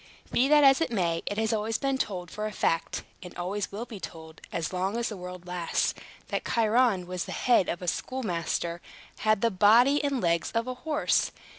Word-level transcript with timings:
Be 0.31 0.47
that 0.47 0.63
as 0.63 0.81
it 0.81 0.89
may, 0.89 1.21
it 1.27 1.37
has 1.37 1.53
always 1.53 1.77
been 1.77 1.99
told 1.99 2.31
for 2.31 2.47
a 2.47 2.51
fact 2.51 3.03
(and 3.21 3.37
always 3.37 3.71
will 3.71 3.85
be 3.85 3.99
told, 3.99 4.41
as 4.51 4.73
long 4.73 4.97
as 4.97 5.09
the 5.09 5.15
world 5.15 5.45
lasts), 5.45 5.93
that 6.29 6.43
Chiron, 6.43 7.05
with 7.05 7.27
the 7.27 7.31
head 7.31 7.69
of 7.69 7.83
a 7.83 7.87
schoolmaster, 7.87 8.81
had 9.19 9.41
the 9.41 9.51
body 9.51 10.03
and 10.03 10.19
legs 10.19 10.49
of 10.53 10.65
a 10.65 10.73
horse. 10.73 11.29